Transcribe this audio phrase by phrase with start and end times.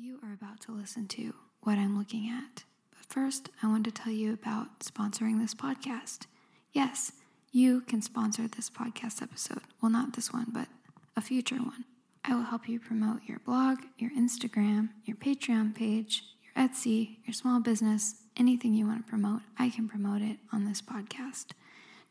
[0.00, 2.62] You are about to listen to what I'm looking at.
[2.90, 6.26] But first, I want to tell you about sponsoring this podcast.
[6.72, 7.10] Yes,
[7.50, 9.62] you can sponsor this podcast episode.
[9.82, 10.68] Well, not this one, but
[11.16, 11.84] a future one.
[12.24, 17.34] I will help you promote your blog, your Instagram, your Patreon page, your Etsy, your
[17.34, 19.40] small business, anything you want to promote.
[19.58, 21.46] I can promote it on this podcast.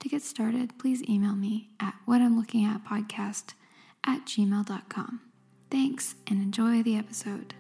[0.02, 3.54] To get started, please email me at what I'm looking at podcast
[4.04, 5.22] at gmail.com.
[5.72, 7.54] Thanks and enjoy the episode.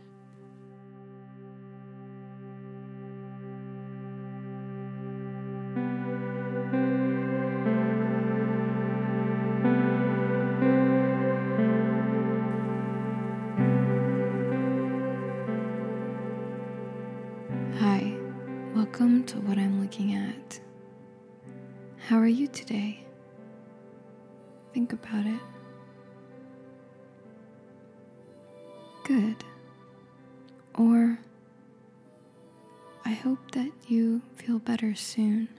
[18.88, 20.62] Welcome to what I'm looking at.
[22.08, 23.06] How are you today?
[24.74, 25.42] Think about it.
[29.04, 29.44] Good.
[30.76, 31.20] Or
[33.04, 35.50] I hope that you feel better soon.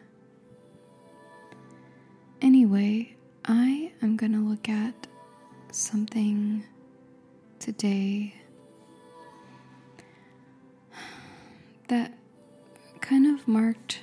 [2.41, 5.06] Anyway, I am going to look at
[5.70, 6.64] something
[7.58, 8.36] today
[11.88, 12.17] that
[13.09, 14.01] kind of marked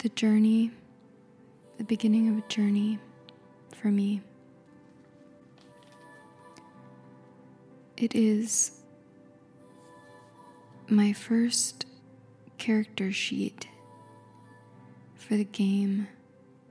[0.00, 0.70] the journey,
[1.78, 2.98] the beginning of a journey
[3.74, 4.20] for me.
[7.96, 8.82] It is
[10.90, 11.86] my first
[12.58, 13.66] character sheet
[15.14, 16.08] for the game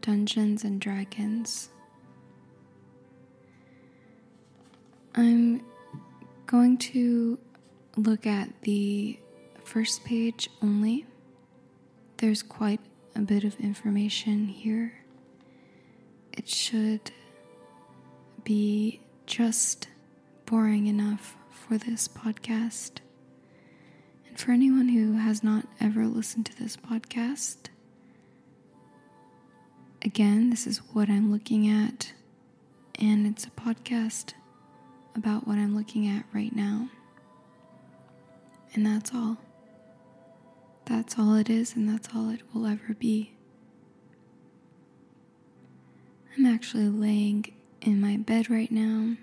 [0.02, 1.70] Dungeons and Dragons.
[5.16, 5.64] I'm
[6.46, 7.40] going to
[7.98, 9.18] look at the
[9.64, 11.08] first page only.
[12.24, 12.80] There's quite
[13.18, 14.94] a bit of information here.
[16.32, 17.12] It should
[18.46, 19.90] be just
[20.46, 23.00] boring enough for this podcast.
[24.26, 27.58] And for anyone who has not ever listened to this podcast,
[30.02, 32.14] again, this is what I'm looking at,
[33.02, 34.32] and it's a podcast
[35.14, 36.88] about what I'm looking at right now.
[38.74, 39.36] And that's all.
[40.86, 43.34] That's all it is, and that's all it will ever be.
[46.38, 49.16] I'm actually laying in my bed right now.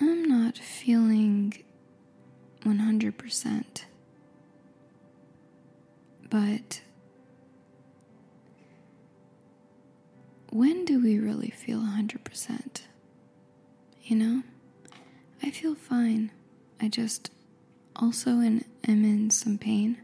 [0.00, 1.62] I'm not feeling
[2.64, 3.82] 100%.
[6.30, 6.80] But
[10.50, 12.82] when do we really feel 100%?
[14.02, 14.42] You know?
[15.42, 16.30] I feel fine.
[16.80, 17.30] I just
[18.00, 19.98] also in, am in some pain.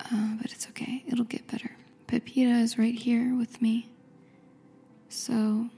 [0.00, 1.70] Uh, but it's okay, it'll get better.
[2.06, 3.88] Pepita is right here with me.
[5.08, 5.68] So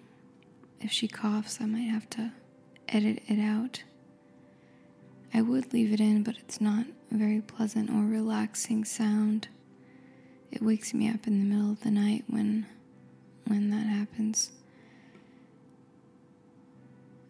[0.81, 2.33] if she coughs, I might have to
[2.89, 3.83] edit it out.
[5.33, 9.49] I would leave it in, but it's not a very pleasant or relaxing sound.
[10.51, 12.67] It wakes me up in the middle of the night when
[13.47, 14.51] when that happens.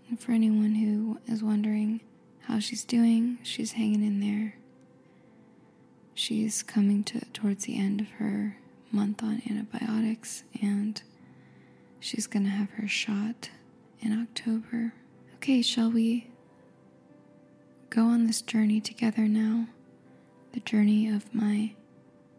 [0.09, 2.01] And for anyone who is wondering
[2.43, 4.55] how she's doing, she's hanging in there.
[6.15, 8.57] She's coming to towards the end of her
[8.91, 11.03] month on antibiotics and
[12.01, 13.51] she's going to have her shot
[14.01, 14.95] in October.
[15.37, 16.29] Okay, shall we
[17.91, 19.67] go on this journey together now?
[20.53, 21.73] The journey of my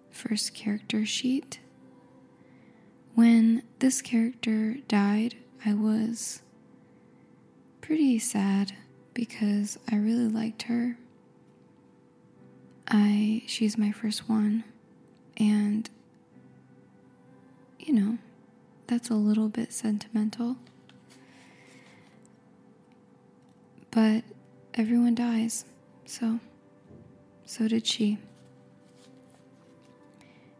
[0.10, 1.60] first character sheet.
[3.14, 5.36] When this character died,
[5.66, 6.42] I was
[7.88, 8.74] pretty sad
[9.14, 10.98] because I really liked her.
[12.86, 14.66] I she's my first one
[15.38, 15.90] and
[17.80, 18.18] you know,
[18.88, 20.58] that's a little bit sentimental.
[23.90, 24.26] But
[24.74, 25.64] everyone dies.
[26.06, 26.42] So
[27.46, 28.18] so did she.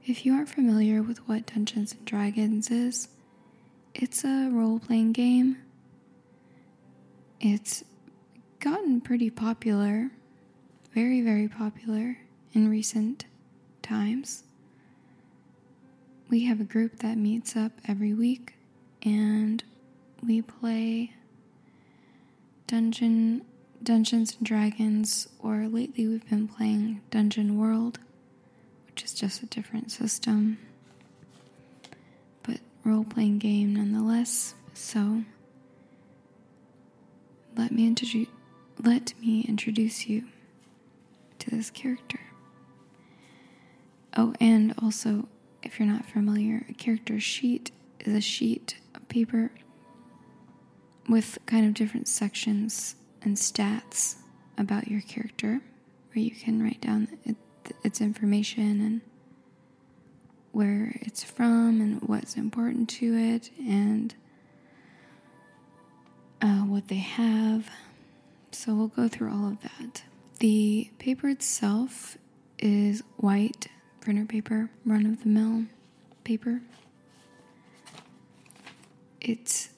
[0.06, 3.10] If you aren't familiar with what Dungeons and Dragons is,
[3.94, 5.58] it's a role playing game
[7.40, 7.84] it's
[8.60, 10.12] gotten pretty popular,
[10.94, 12.18] very, very popular
[12.54, 13.26] in recent
[13.82, 14.44] times.
[16.30, 18.56] We have a group that meets up every week
[19.04, 19.64] and
[20.26, 21.14] we play
[22.66, 23.46] Dungeon
[23.82, 28.00] Dungeons and Dragons or lately we've been playing Dungeon World,
[28.88, 30.58] which is just a different system.
[32.44, 34.56] But role-playing game nonetheless.
[34.74, 35.24] So
[37.58, 38.28] let me introduce
[38.84, 40.26] let me introduce you
[41.40, 42.20] to this character.
[44.16, 45.28] Oh, and also,
[45.64, 49.52] if you're not familiar, a character sheet is a sheet of paper
[51.10, 54.16] with kind of different sections and stats
[54.58, 55.62] about your character,
[56.14, 57.36] where you can write down it,
[57.84, 59.02] its information and
[60.52, 64.16] where it's from and what's important to it and
[66.42, 67.70] uh, what they have.
[68.52, 70.04] So we'll go through all of that.
[70.40, 72.18] The paper itself
[72.60, 73.68] is white
[74.02, 75.66] printer paper, run of the mill
[76.24, 76.62] paper.
[79.20, 79.70] It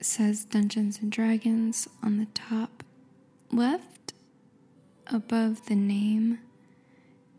[0.00, 2.82] says Dungeons and Dragons on the top
[3.52, 4.12] left
[5.06, 6.38] above the name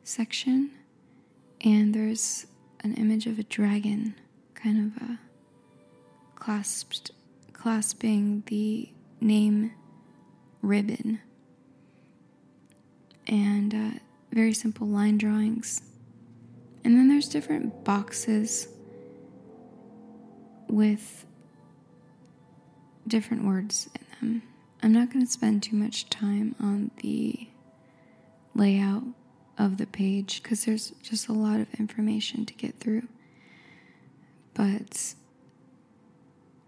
[0.04, 0.72] section,
[1.62, 2.46] and there's
[2.82, 4.16] an image of a dragon,
[4.54, 5.20] kind of a
[6.36, 7.12] clasped,
[7.68, 8.88] clasping the
[9.20, 9.74] name
[10.62, 11.20] ribbon,
[13.28, 14.00] and uh,
[14.32, 15.82] very simple line drawings.
[16.86, 18.70] And then there's different boxes
[20.70, 21.26] with
[23.06, 24.44] different words in them.
[24.82, 27.50] I'm not going to spend too much time on the
[28.56, 29.04] layout
[29.58, 33.10] of the page because there's just a lot of information to get through.
[34.54, 35.16] But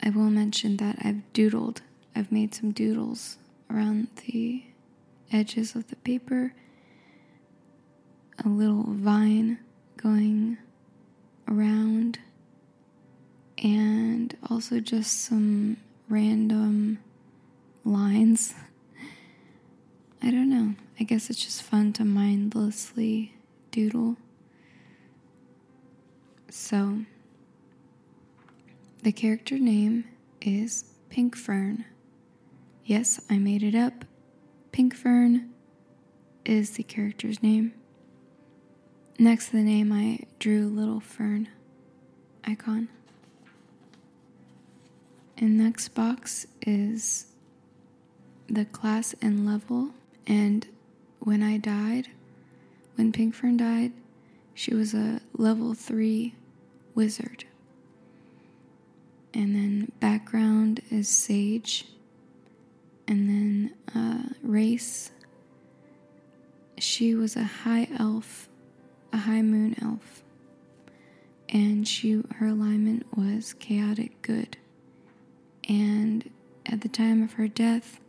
[0.02, 1.82] I will mention that I've doodled,
[2.16, 3.38] I've made some doodles
[3.70, 4.64] around the
[5.32, 6.54] edges of the paper,
[8.44, 9.60] a little vine
[9.98, 10.58] going
[11.48, 12.20] around,
[13.58, 17.00] and also just some random
[17.84, 18.54] lines.
[20.22, 20.76] I don't know.
[21.00, 23.34] I guess it's just fun to mindlessly
[23.72, 24.18] doodle.
[26.50, 27.00] So,
[29.02, 30.06] the character name
[30.42, 31.86] is Pink Fern.
[32.84, 34.06] Yes, I made it up.
[34.72, 35.50] Pink Fern
[36.46, 37.74] is the character's name.
[39.18, 41.50] Next to the name, I drew a little fern
[42.46, 42.90] icon.
[45.38, 47.28] And next box is
[48.48, 49.92] the class and level
[50.28, 50.68] and
[51.20, 52.10] when I died,
[52.96, 53.92] when Pink Fern died,
[54.54, 56.34] she was a level 3
[56.96, 57.46] wizard.
[59.34, 61.86] And then background is sage.
[63.08, 65.12] And then uh, race,
[66.78, 68.48] she was a high elf,
[69.12, 70.22] a high moon elf.
[71.50, 74.58] And she her alignment was chaotic good.
[75.68, 76.30] And
[76.66, 78.00] at the time of her death,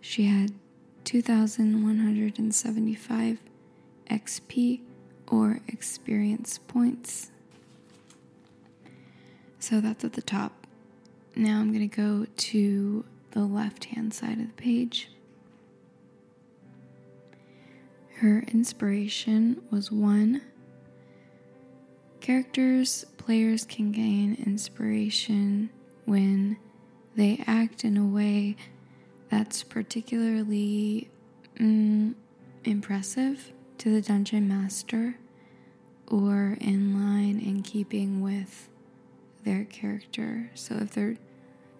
[0.00, 0.52] she had
[1.04, 3.38] 2,175
[4.10, 4.80] XP
[5.28, 7.30] or experience points.
[9.68, 10.64] So that's at the top.
[11.34, 15.08] Now I'm going to go to the left hand side of the page.
[18.18, 20.42] Her inspiration was one.
[22.20, 25.70] Characters, players can gain inspiration
[26.04, 26.58] when
[27.16, 28.54] they act in a way
[29.32, 31.10] that's particularly
[31.58, 32.14] mm,
[32.62, 35.16] impressive to the dungeon master
[36.06, 38.68] or in line in keeping with
[39.46, 40.50] their character.
[40.54, 41.16] So if they're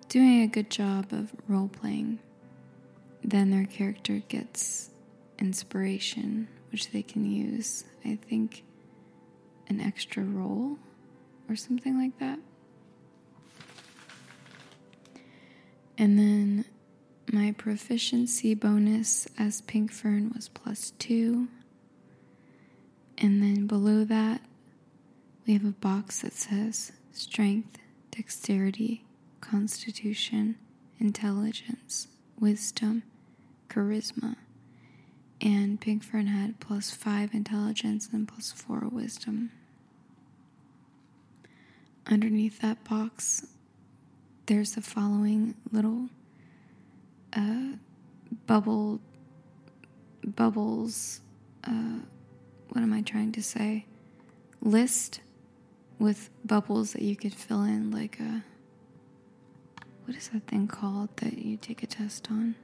[0.08, 2.20] doing a good job of role playing,
[3.22, 4.90] then their character gets
[5.38, 8.62] inspiration, which they can use, I think,
[9.68, 10.78] an extra role
[11.48, 12.38] or something like that.
[15.98, 16.64] And then
[17.32, 21.48] my proficiency bonus as Pink Fern was plus two.
[23.18, 24.40] And then below that,
[25.46, 27.78] we have a box that says strength,
[28.10, 29.04] dexterity,
[29.40, 30.56] constitution,
[30.98, 32.08] intelligence,
[32.38, 33.02] wisdom,
[33.68, 34.36] charisma.
[35.40, 39.50] And Pink Fern had plus five intelligence and plus four wisdom.
[42.06, 43.46] Underneath that box,
[44.46, 46.08] there's the following little
[47.32, 47.72] uh,
[48.46, 49.00] bubble
[50.24, 51.20] bubbles.
[51.64, 52.00] Uh,
[52.70, 53.86] what am I trying to say?
[54.60, 55.20] List
[55.98, 58.44] with bubbles that you could fill in, like a
[60.04, 62.54] what is that thing called that you take a test on?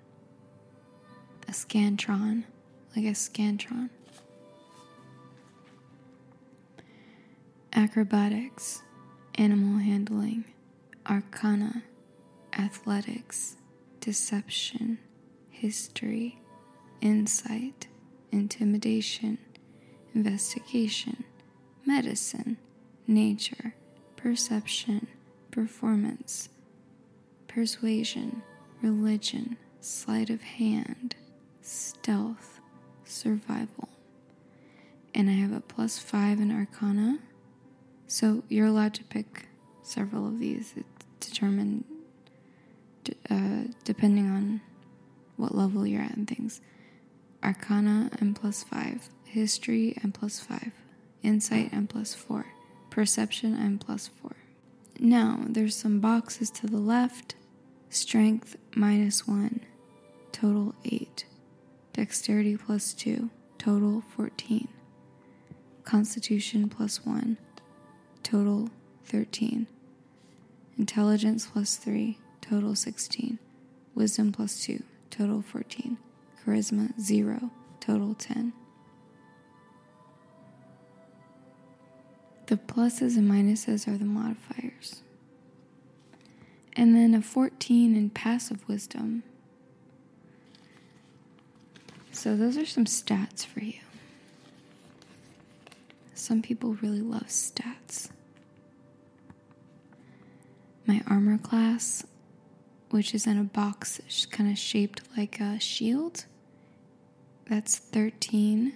[1.49, 2.45] A scantron,
[2.95, 3.91] like a scantron.
[7.73, 8.83] Acrobatics,
[9.35, 10.45] animal handling,
[11.09, 11.83] arcana,
[12.57, 13.57] athletics,
[13.99, 14.99] deception,
[15.51, 16.39] history,
[17.01, 17.89] insight,
[18.31, 19.39] intimidation,
[20.15, 21.25] investigation,
[21.85, 22.57] medicine,
[23.15, 23.75] nature,
[24.17, 25.07] perception,
[25.51, 26.49] performance,
[27.49, 28.43] persuasion,
[28.81, 31.15] religion, sleight of hand,
[31.61, 32.61] stealth,
[33.05, 33.89] survival.
[35.15, 37.19] And I have a plus five in Arcana.
[38.07, 39.47] So you're allowed to pick
[39.83, 40.75] several of these.
[40.77, 41.85] It's determined
[43.29, 44.61] uh, depending on
[45.37, 46.61] what level you're at and things.
[47.43, 50.71] Arcana M plus 5, History M plus 5,
[51.23, 52.47] Insight M plus 4,
[52.93, 54.33] Perception M plus 4.
[55.01, 57.37] Now, there's some boxes to the left.
[57.89, 59.61] Strength minus 1,
[60.31, 61.25] total 8.
[61.95, 64.69] Dexterity plus 2, total 14.
[65.85, 67.39] Constitution plus 1,
[68.23, 68.69] total
[69.07, 69.67] 13.
[70.77, 73.39] Intelligence plus 3, total 16.
[73.95, 75.97] Wisdom plus 2, total 14.
[76.45, 78.53] Charisma 0, total 10.
[82.47, 85.03] The pluses and minuses are the modifiers.
[86.75, 89.23] And then a 14 in passive wisdom.
[92.11, 93.81] So, those are some stats for you.
[96.15, 98.11] Some people really love stats.
[100.87, 102.05] My armor class,
[102.91, 106.27] which is in a box kind of shaped like a shield,
[107.47, 108.75] that's 13.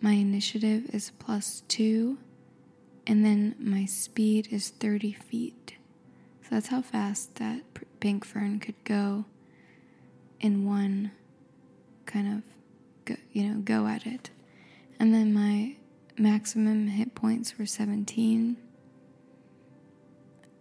[0.00, 2.18] My initiative is plus 2.
[3.06, 5.76] And then my speed is 30 feet.
[6.42, 7.62] So that's how fast that
[8.00, 9.24] pink fern could go
[10.40, 11.12] in one
[12.06, 12.42] kind of
[13.04, 14.30] go, you know go at it.
[14.98, 15.76] And then my
[16.18, 18.56] maximum hit points were 17.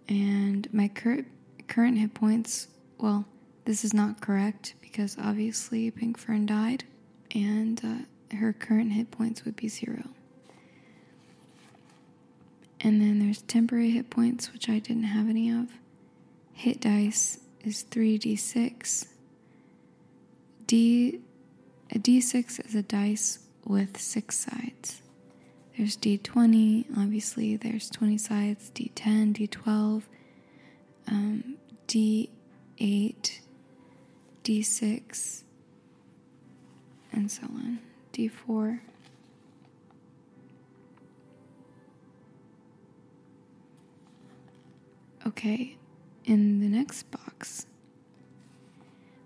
[0.07, 1.27] And my current
[1.67, 2.67] current hit points,
[2.98, 3.25] well,
[3.65, 6.83] this is not correct because obviously Pink Fern died
[7.33, 10.03] and uh, her current hit points would be 0.
[12.83, 15.67] And then there's temporary hit points which I didn't have any of.
[16.53, 19.07] Hit dice is 3d6.
[20.67, 21.21] D
[21.93, 25.01] a d6 is a dice with 6 sides.
[25.77, 30.03] There's D20, obviously, there's 20 sides, D10, D12,
[31.07, 31.55] um,
[31.88, 33.39] D8,
[34.43, 35.43] D6,
[37.11, 37.79] and so on.
[38.13, 38.79] D4.
[45.31, 45.77] Okay,
[46.25, 47.65] in the next box,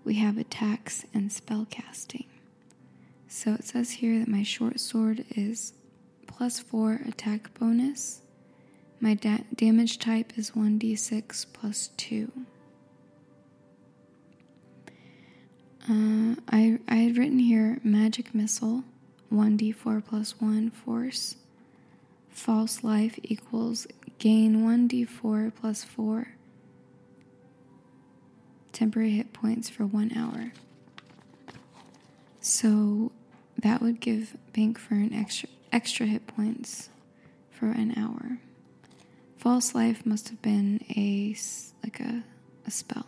[0.04, 2.26] we have attacks and spell casting.
[3.26, 5.72] So it says here that my short sword is
[6.28, 8.22] plus 4 attack bonus.
[9.00, 12.30] My da- damage type is 1d6 plus 2.
[15.90, 18.84] Uh, I, I had written here magic missile,
[19.32, 21.34] 1d4 plus 1 force.
[22.30, 26.28] False life equals gain 1d4 plus 4
[28.72, 30.52] temporary hit points for one hour.
[32.40, 33.10] So
[33.58, 36.90] that would give Pink Fern extra extra hit points
[37.50, 38.38] for an hour.
[39.38, 41.34] False life must have been a
[41.82, 42.22] like a,
[42.66, 43.06] a spell.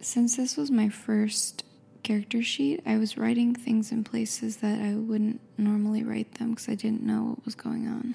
[0.00, 1.64] Since this was my first
[2.08, 6.66] character sheet, I was writing things in places that I wouldn't normally write them because
[6.66, 8.14] I didn't know what was going on.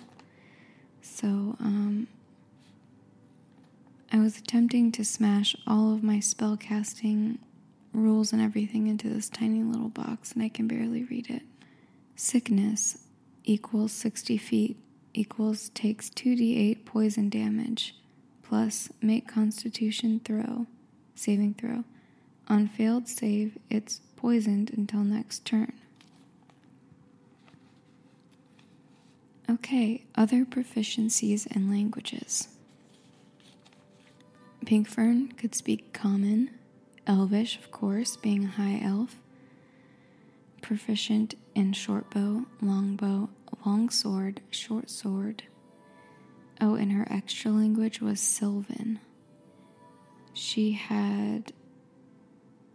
[1.03, 1.27] So,
[1.59, 2.07] um,
[4.11, 7.37] I was attempting to smash all of my spell casting
[7.93, 11.43] rules and everything into this tiny little box, and I can barely read it.
[12.15, 12.97] Sickness
[13.43, 14.77] equals 60 feet
[15.13, 17.95] equals takes 2d8 poison damage
[18.41, 20.65] plus make constitution throw,
[21.13, 21.83] saving throw.
[22.47, 25.73] On failed save, it's poisoned until next turn.
[29.49, 32.47] Okay, other proficiencies and languages.
[34.65, 36.49] Pinkfern could speak Common,
[37.05, 39.17] Elvish, of course, being a high elf.
[40.61, 43.29] Proficient in short bow, long bow,
[43.65, 45.43] long sword, short sword.
[46.61, 48.99] Oh, and her extra language was Sylvan.
[50.33, 51.51] She had.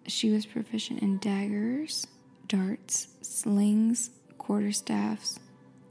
[0.09, 2.07] She was proficient in daggers,
[2.47, 5.39] darts, slings, quarterstaffs,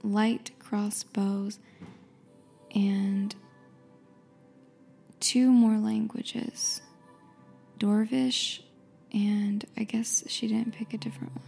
[0.04, 1.60] light crossbows,
[2.74, 3.36] and
[5.20, 6.82] two more languages
[7.80, 8.62] Dwarvish,
[9.14, 11.46] and I guess she didn't pick a different one.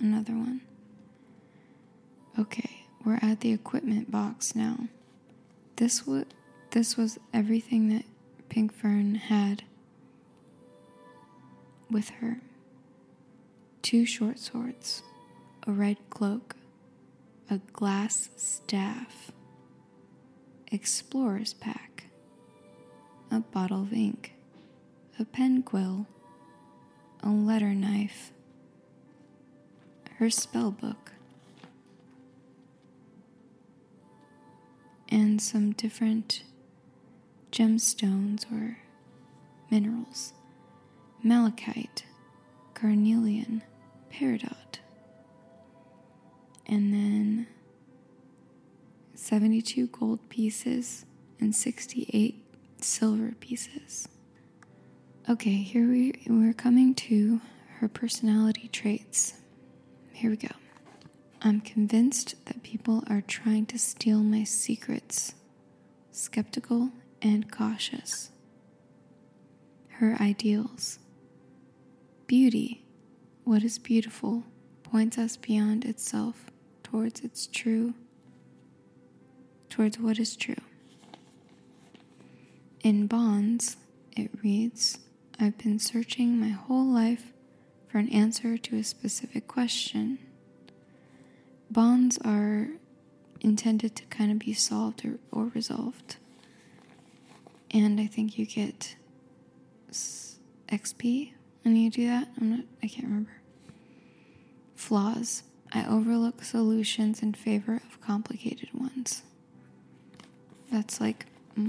[0.00, 0.60] Another one.
[2.38, 4.88] Okay, we're at the equipment box now.
[5.76, 6.24] This was
[6.70, 8.04] this was everything that
[8.48, 9.64] Pink Fern had
[11.92, 12.40] with her.
[13.82, 15.02] Two short swords,
[15.66, 16.56] a red cloak,
[17.50, 19.30] a glass staff,
[20.70, 22.04] explorer's pack,
[23.30, 24.32] a bottle of ink,
[25.18, 26.06] a pen quill,
[27.22, 28.32] a letter knife,
[30.18, 31.12] her spell book,
[35.08, 36.42] and some different
[37.50, 38.78] gemstones or
[39.70, 40.32] minerals
[41.22, 42.04] malachite,
[42.74, 43.62] carnelian,
[44.12, 44.78] peridot,
[46.66, 47.46] and then
[49.14, 51.04] 72 gold pieces
[51.40, 52.44] and 68
[52.80, 54.08] silver pieces.
[55.28, 57.40] Okay, here we, we're coming to
[57.78, 59.34] her personality traits.
[60.12, 60.48] Here we go.
[61.40, 65.34] I'm convinced that people are trying to steal my secrets,
[66.10, 68.30] skeptical and cautious.
[69.98, 70.98] Her ideals.
[72.32, 72.82] Beauty,
[73.44, 74.44] what is beautiful,
[74.82, 76.46] points us beyond itself
[76.82, 77.92] towards its true,
[79.68, 80.62] towards what is true.
[82.82, 83.76] In Bonds,
[84.16, 84.98] it reads
[85.38, 87.34] I've been searching my whole life
[87.86, 90.18] for an answer to a specific question.
[91.70, 92.68] Bonds are
[93.42, 96.16] intended to kind of be solved or, or resolved.
[97.70, 98.96] And I think you get
[100.70, 102.28] XP when you do that.
[102.40, 103.40] I'm not, I can't remember.
[104.74, 105.42] Flaws.
[105.72, 109.22] I overlook solutions in favor of complicated ones.
[110.70, 111.26] That's like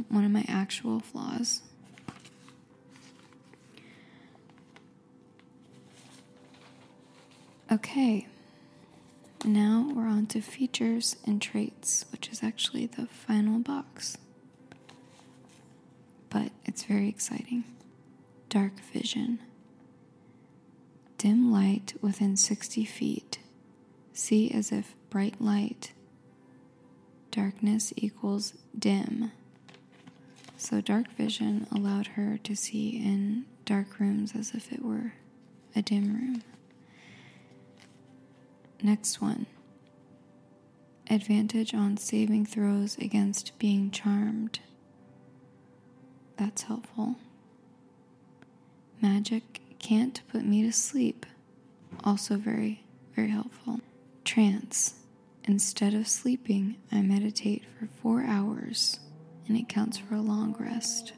[0.09, 1.61] one of my actual flaws.
[7.71, 8.27] Okay,
[9.45, 14.17] now we're on to features and traits, which is actually the final box.
[16.29, 17.63] But it's very exciting.
[18.49, 19.39] Dark vision.
[21.23, 23.39] Dim light within 60 feet.
[24.11, 25.93] See as if bright light.
[27.31, 29.31] Darkness equals dim.
[30.57, 35.13] So, dark vision allowed her to see in dark rooms as if it were
[35.73, 36.43] a dim room.
[38.81, 39.45] Next one
[41.09, 44.59] advantage on saving throws against being charmed.
[46.35, 47.15] That's helpful.
[49.01, 51.25] Magic can't put me to sleep.
[52.03, 53.81] Also, very, very helpful.
[54.23, 54.95] Trance.
[55.43, 59.01] Instead of sleeping, I meditate for four hours,
[59.47, 61.11] and it counts for a long rest.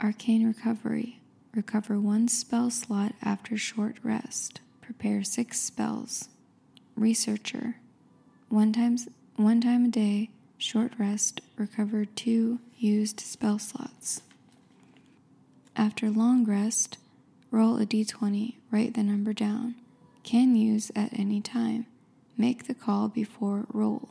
[0.00, 1.20] Arcane Recovery.
[1.52, 6.28] Recover one spell slot after short rest prepare six spells.
[6.94, 7.76] Researcher,
[8.48, 14.22] one times one time a day, short rest, recover two used spell slots.
[15.76, 16.96] After long rest,
[17.50, 19.74] roll a d20, write the number down.
[20.22, 21.86] Can use at any time.
[22.38, 24.08] Make the call before roll.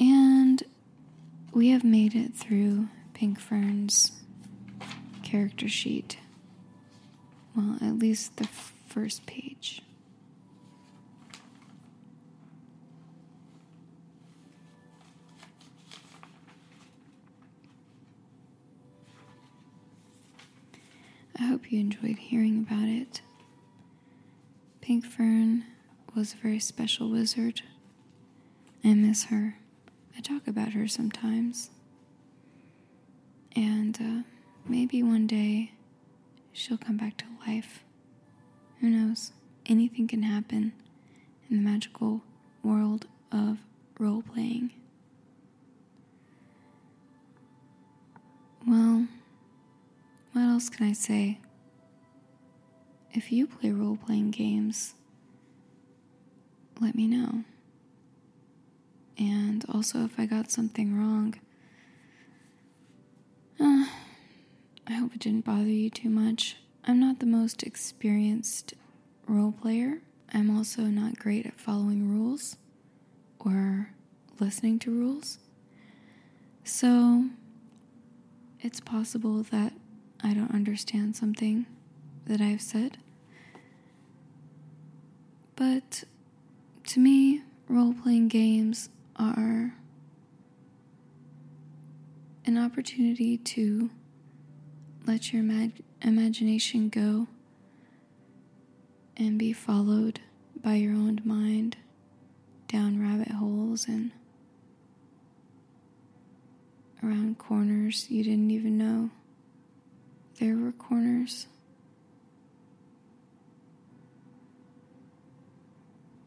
[0.00, 0.62] And
[1.52, 4.12] we have made it through Pink Fern's
[5.22, 6.16] character sheet.
[7.54, 8.48] Well, at least the
[8.88, 9.82] first page.
[21.38, 23.20] I hope you enjoyed hearing about it.
[24.80, 25.64] Pink Fern
[26.14, 27.62] was a very special wizard.
[28.84, 29.56] I miss her.
[30.16, 31.70] I talk about her sometimes.
[33.56, 34.28] And, uh,
[34.66, 35.72] Maybe one day
[36.52, 37.84] she'll come back to life.
[38.80, 39.32] Who knows?
[39.66, 40.72] Anything can happen
[41.50, 42.22] in the magical
[42.62, 43.58] world of
[43.98, 44.70] role playing.
[48.66, 49.06] Well,
[50.54, 51.40] else can I say?
[53.12, 54.94] If you play role playing games,
[56.80, 57.42] let me know.
[59.18, 61.34] And also, if I got something wrong,
[63.58, 63.86] uh,
[64.86, 66.56] I hope it didn't bother you too much.
[66.84, 68.74] I'm not the most experienced
[69.26, 70.02] role player.
[70.32, 72.58] I'm also not great at following rules
[73.40, 73.90] or
[74.38, 75.38] listening to rules.
[76.62, 77.24] So
[78.60, 79.72] it's possible that
[80.24, 81.66] I don't understand something
[82.24, 82.96] that I've said.
[85.54, 86.04] But
[86.86, 89.74] to me, role playing games are
[92.46, 93.90] an opportunity to
[95.06, 97.26] let your imag- imagination go
[99.18, 100.20] and be followed
[100.56, 101.76] by your own mind
[102.66, 104.10] down rabbit holes and
[107.02, 109.10] around corners you didn't even know
[110.40, 111.46] there were corners.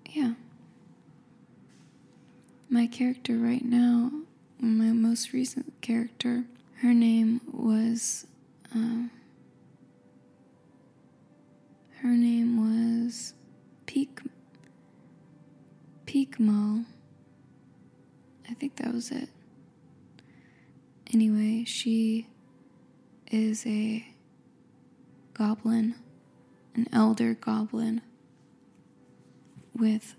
[0.09, 0.33] Yeah.
[2.69, 4.11] My character right now,
[4.59, 6.45] my most recent character,
[6.81, 8.25] her name was
[8.73, 9.11] um,
[12.01, 12.57] her name
[13.05, 13.33] was
[13.85, 14.19] Peak
[16.05, 16.85] Peakmo.
[18.49, 19.29] I think that was it.
[21.13, 22.27] Anyway, she
[23.31, 24.05] is a
[25.33, 25.95] goblin,
[26.75, 28.01] an elder goblin
[29.75, 30.15] with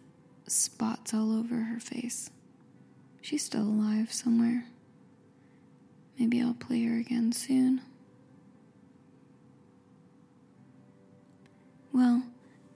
[0.46, 2.30] spots all over her face.
[3.20, 4.64] She's still alive somewhere.
[6.18, 7.80] Maybe I'll play her again soon.
[11.92, 12.24] Well,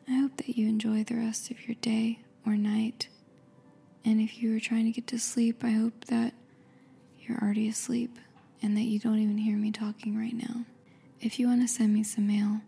[0.09, 3.09] I hope that you enjoy the rest of your day or night.
[4.05, 6.35] And if you were trying to get to sleep, I hope that
[7.21, 8.19] you're already asleep
[8.63, 10.65] and that you don't even hear me talking right now.
[11.21, 12.61] If you want to send me some mail,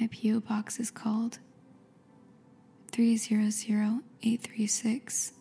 [0.00, 0.40] my P.O.
[0.40, 1.38] box is called
[2.90, 5.32] 300836,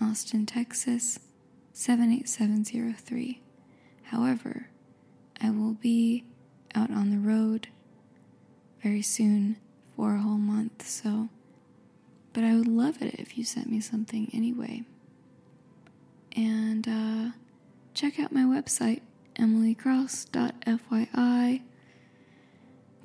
[0.00, 1.18] Austin, Texas
[1.72, 3.40] 78703.
[4.04, 4.68] However,
[5.40, 6.24] I will be
[6.74, 7.68] out on the road
[8.82, 9.56] very soon
[9.96, 11.28] for a whole month, so.
[12.32, 14.84] But I would love it if you sent me something anyway.
[16.34, 17.32] And uh,
[17.94, 19.02] check out my website,
[19.34, 21.62] emilycross.fyi.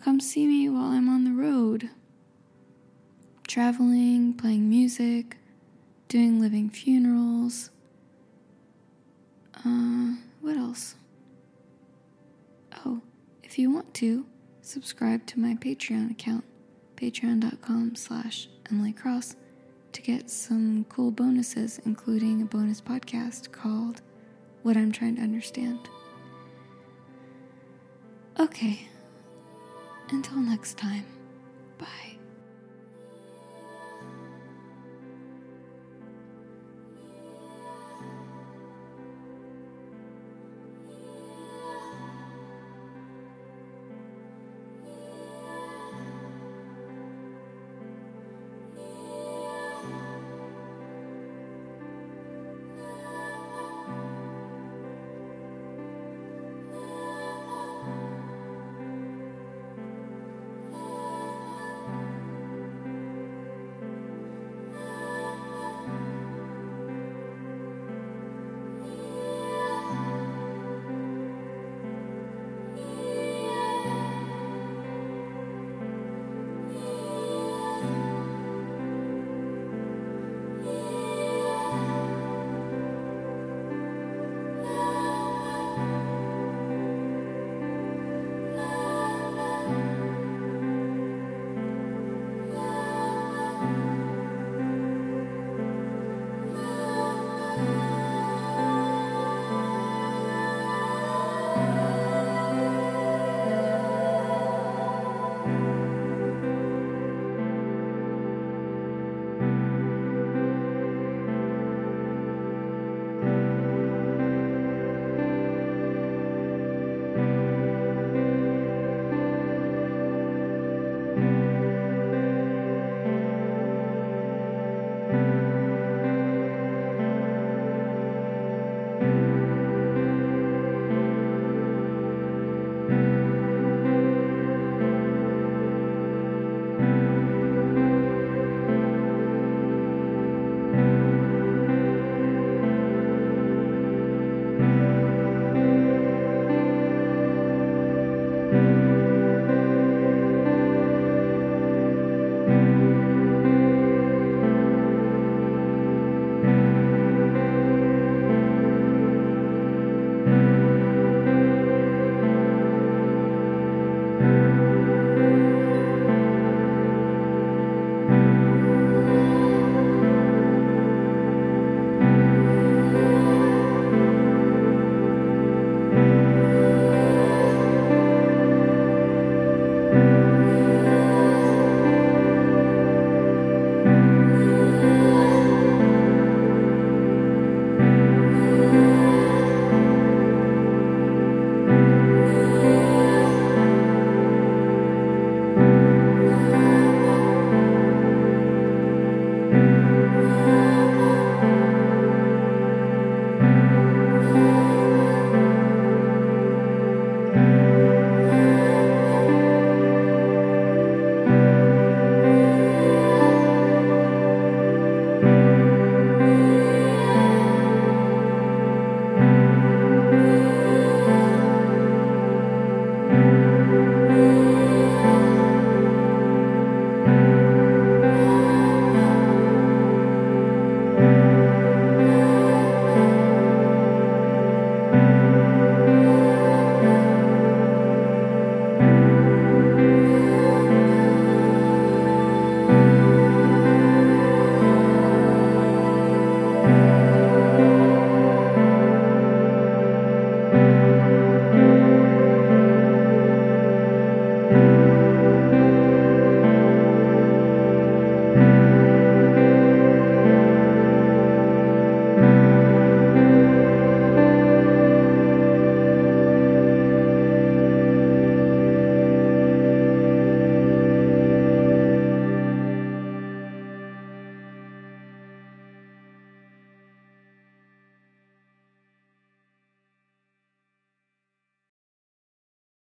[0.03, 1.89] Come see me while I'm on the road,
[3.47, 5.37] traveling, playing music,
[6.07, 7.69] doing living funerals.
[9.65, 10.95] Uh, what else?
[12.85, 13.01] Oh,
[13.43, 14.25] if you want to,
[14.61, 16.43] subscribe to my Patreon account,
[16.95, 19.35] patreon.com slash Emily Cross,
[19.93, 24.01] to get some cool bonuses, including a bonus podcast called
[24.63, 25.89] What I'm Trying to Understand.
[28.39, 28.87] Okay,
[30.11, 31.05] until next time,
[31.79, 32.16] bye.